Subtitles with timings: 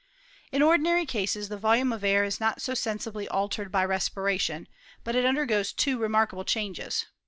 [0.51, 4.67] In ordinary cases the volume of air is not sensi bly altered by respiration;
[5.03, 7.05] but it undergoes two remarkable changes.